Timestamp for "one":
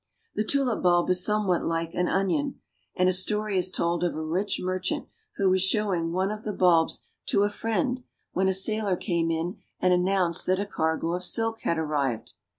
6.11-6.31